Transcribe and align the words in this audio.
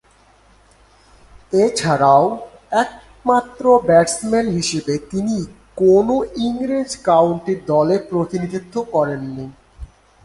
এছাড়াও, 1.53 2.25
একমাত্র 2.83 3.63
ব্যাটসম্যান 3.87 4.47
হিসেবে 4.49 4.93
তিনি 5.11 5.37
কোন 5.75 6.07
ইংরেজ 6.47 6.91
কাউন্টি 7.03 7.53
দলে 7.67 7.95
প্রতিনিধিত্ব 8.09 8.75
করেননি। 8.91 9.45